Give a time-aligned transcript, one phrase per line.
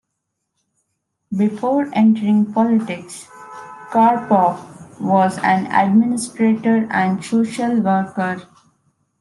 [1.37, 3.27] Before entering politics,
[3.91, 8.41] Karpoff was an administrator and social worker.